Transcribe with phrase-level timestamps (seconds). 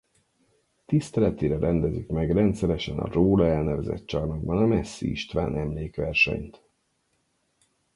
[0.85, 6.61] Tiszteletére rendezik meg rendszeresen a róla elnevezett csarnokban a Messzi István Emlékversenyt.